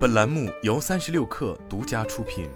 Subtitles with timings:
[0.00, 2.48] 本栏目由三十六氪独家出品。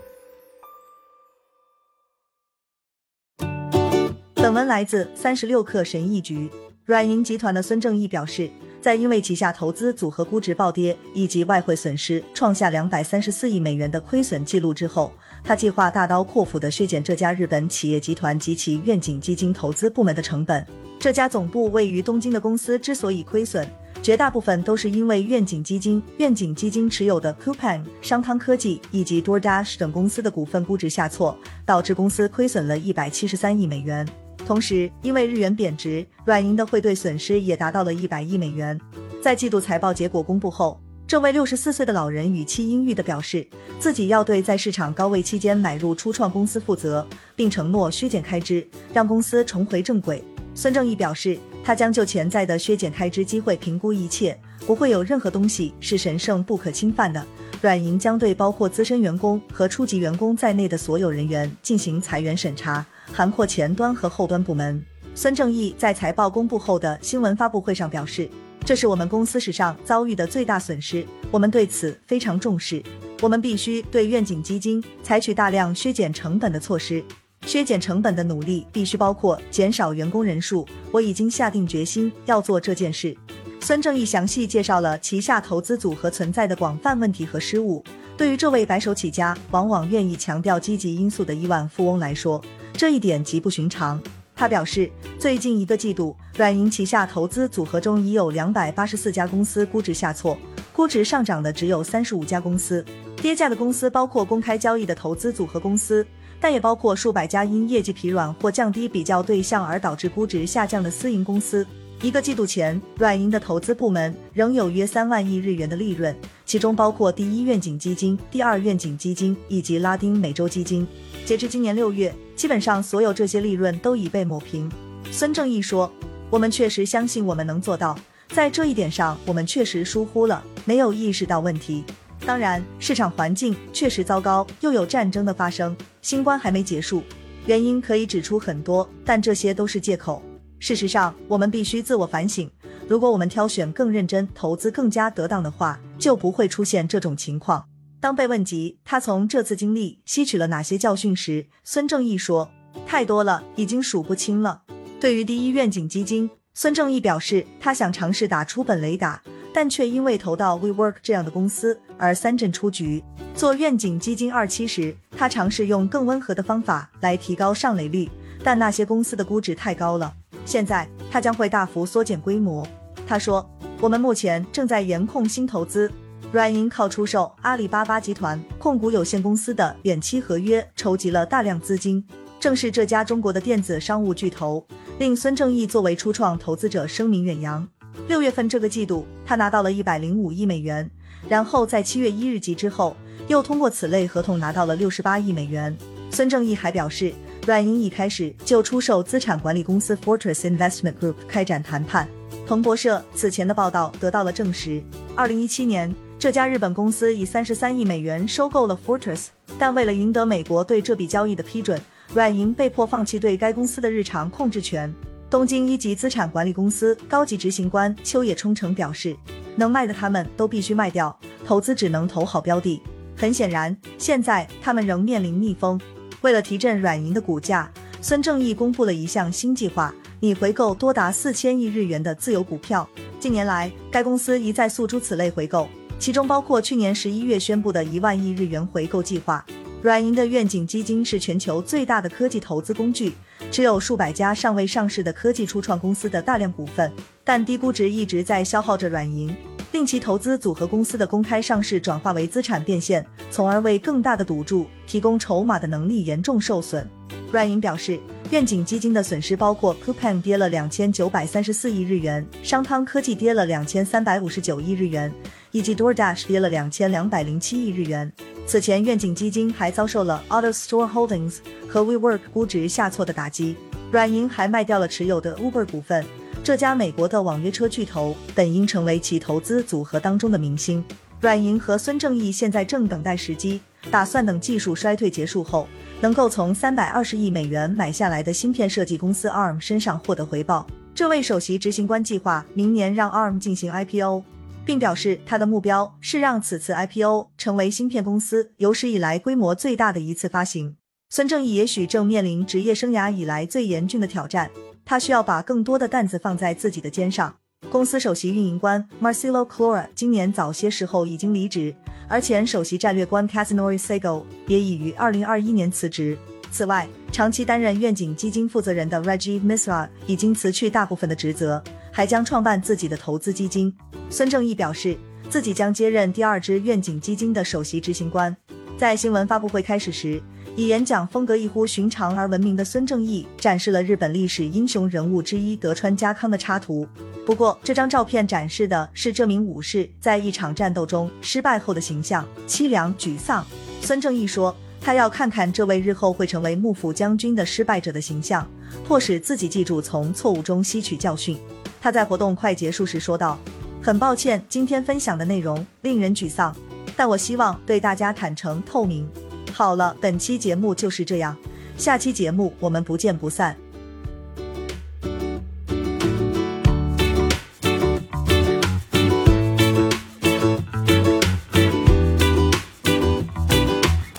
[4.32, 6.50] 本文来自三十六氪神译局。
[6.86, 8.48] 软银集团的孙正义表示，
[8.80, 20.66] 在因为旗下投资组合估值暴跌以及外汇损失创下两百三十四亿美元的亏损记录之后，他计划大刀阔斧的削减这家日本企业集团及其愿景基金投资部门的成本。
[20.98, 23.68] 这家总部位于东京的公司之所以亏损。
[24.04, 31.34] 绝大部分都是因为愿景基金、愿景基金持有的 Coupang、商汤科技以及 DoorDash 等公司的股份估值下挫，
[31.64, 34.06] 导致公司亏损了一百七十三亿美元。
[34.44, 38.78] 同时，因为日元贬值，软银的汇兑损失也达到了一百亿美元。
[39.22, 50.22] 在季度财报结果公布后，这位六十四岁的老人语气阴郁地表示，自己要对在市场高位期间买入初创公司负责，并承诺削减开支，让公司重回正轨。
[50.54, 57.26] 孙正义表示，他将就潜在的削减开支机会评估一切，不会有任何东西是神圣不可侵犯的。
[57.62, 64.84] 软银将对包括资深员工和初级员工在内的所有人员进行裁员审查，涵括前端和后端部门。
[65.14, 68.28] 孙正义在财报公布后的新闻发布会上表示，
[68.62, 72.82] 这是我们公司史上遭遇的最大损失，我们对此非常重视，
[73.22, 77.02] 我们必须对愿景基金采取大量削减成本的措施。
[77.46, 80.66] 削减成本的努力必须包括减少员工人数。
[80.90, 83.16] 我已经下定决心要做这件事。
[83.60, 87.82] 孙正义详细介绍了旗下投资组合存在的广泛问题和失误。
[88.16, 92.40] 对于这位白手起家、往往愿意强调积极因素的亿万富翁来说，
[92.74, 94.00] 这一点极不寻常。
[94.36, 100.36] 他表示，最近一个季度，软银旗下投资组合中已有两百八十四家公司估值下挫，
[100.72, 102.84] 估值上涨的只有三十五家公司。
[103.22, 106.06] 跌价的公司包括公开交易的投资组合公司。
[106.44, 111.66] 但也包括数百家因业绩疲软或降低比较对象而导致估值下降的私营公司。
[112.02, 116.14] 一个季度前，软银的投资部门仍有约三万亿日元的利润，
[116.44, 120.86] 其中包括第一愿景基金、第二愿景基金以及拉丁美洲基金。
[121.24, 124.70] 截至今年六月，基本上所有这些利润都已被抹平。
[125.10, 125.90] 孙正义说
[126.28, 127.98] ：“我们确实相信我们能做到，
[128.28, 131.82] 在这一点上，我们确实疏忽了，没有意识到问题。”
[132.26, 137.02] 当然，市场环境确实糟糕，又有战争的发生，新冠还没结束，
[137.44, 140.22] 原因可以指出很多，但这些都是借口。
[140.58, 142.50] 事实上，我们必须自我反省。
[142.88, 147.66] 如果我们挑选更认真、投资更加得当的话，就不会出现这种情况。
[148.00, 152.50] 当被问及他从这次经历吸取了哪些教训时，孙正义说
[152.86, 154.62] ：“太多了，已经数不清了。”
[154.98, 159.22] 对于第一愿景基金，孙正义表示，他想尝试打出本雷达。
[159.54, 163.02] 但却因为投到 WeWork 这样的公司而三振出局。
[163.36, 168.10] 做愿景基金二期时，他尝试用更温和的方法来提高上垒率，
[168.42, 170.12] 但那些公司的估值太高了。
[170.44, 172.66] 现在他将会大幅缩减规模。
[173.06, 173.48] 他说
[173.80, 175.90] ：“我们目前正在严控新投资。”
[176.32, 182.04] 软银靠出售阿里巴巴集团控股有限公司的远期合约筹集了大量资金。
[182.40, 184.66] 正是这家中国的电子商务巨头，
[184.98, 187.66] 令孙正义作为初创投资者声名远扬。
[188.06, 190.88] 六月份这个季度，他拿到了一百零五亿美元，
[191.28, 192.94] 然后在七月一日及之后，
[193.28, 195.74] 又通过此类合同拿到了六十八亿美元。
[196.10, 197.14] 孙正义还表示，
[197.46, 202.06] 软银一开始就出售资产管理公司 Fortress Investment Group 开展谈判。
[202.46, 204.82] 彭博社此前的报道得到了证实。
[205.16, 209.28] 二零一七年，这家日本公司以三十三亿美元收购了 Fortress，
[209.58, 211.80] 但为了赢得美国对这笔交易的批准，
[212.12, 214.94] 软银被迫放弃对该公司的日常控制权。
[215.34, 219.16] 东京一级资产管理公司高级执行官秋野冲成表示，
[219.56, 222.80] 能卖的他们都必须卖掉，投资只能投好标的。
[223.16, 225.80] 很显然，现在他们仍面临逆风。
[226.20, 227.68] 为了提振软银的股价，
[228.00, 232.88] 孙正义公布了一项新计划，拟回购多达四千亿日元的自有股票。
[233.18, 235.68] 近年来，该公司一再诉诸此类回购，
[235.98, 239.44] 其中包括去年十一月宣布的一万亿日元回购计划。
[239.82, 243.12] 软银的愿景基金是全球最大的科技投资工具，
[243.50, 246.90] 持有数百家尚未上市的科技初创公司的大量股份，
[247.22, 249.34] 但低估值一直在消耗着软银，
[249.72, 256.88] 令其投资组合公司的公开上市转化为资产变现，从而为更大的赌注提供筹码的能力严重受损。
[257.30, 257.98] 软银表示，
[258.30, 265.12] 愿景基金的损失包括 Coupang 跌了两千九百三十四亿日元，商汤科技跌了两千三百五十九亿日元，
[265.50, 268.12] 以及 DoorDash 跌了两千两百零七亿日元。
[268.46, 273.56] 此前，愿景基金还遭受了 AutoStore Holdings 和 WeWork 估值下挫的打击。
[273.90, 276.04] 软银还卖掉了持有的 Uber 股份。
[276.42, 280.84] 这家美国的网约车巨头本应成为其投资组合当中的明星。
[281.20, 283.60] 软银和孙正义现在正等待时机，
[283.90, 285.66] 打算等技术衰退结束后，
[286.02, 290.66] 能够从三百二十亿美元买下来的芯片设计公司 ARM 身上获得回报。
[290.94, 294.22] 这位首席执行官计划明年让 ARM 进行 IPO。
[294.64, 300.76] 并表示他的目标是让此次 IPO 成为芯片公司有史以来规模最大的一次发行。
[301.10, 304.50] 孙正义也许正面临职业生涯以来最严峻的挑战，
[304.84, 307.36] 他需要把更多的担子放在自己的肩上。
[307.70, 311.74] 公司首席运营官 Marcelo Clora 今年早些时候已经离职，
[312.08, 316.18] 而前首席战略官 Casanori Sego 也已于二零二一年辞职。
[316.50, 323.74] 此外，长期担任愿景基金负责人的 Reggie Misra 已经辞去大部分的职责，还将创办自己的投资基金。
[324.14, 324.96] 孙正义表示，
[325.28, 328.34] 自己将接任第二支愿景基金的首席执行官。
[328.78, 330.22] 在新闻发布会开始时，
[330.54, 336.86] 以演讲风格异乎寻常而闻名的孙正义展示了日本历史英雄人物之一德川家康的插图。
[337.26, 343.44] 不过，这张照片展示的是这名武士在一场战斗中失败后的形象，凄凉沮丧。
[343.80, 348.48] 孙正义说，他要看看这位日后会成为幕府将军的失败者的形象，
[348.86, 351.36] 迫使自己记住从错误中吸取教训。
[351.80, 353.36] 他在活动快结束时说道
[353.84, 356.56] ：“很抱歉，今天分享的内容令人沮丧，
[356.96, 359.06] 但我希望对大家坦诚透明。”
[359.52, 361.36] 好了，本期节目就是这样，
[361.76, 363.54] 下期节目我们不见不散。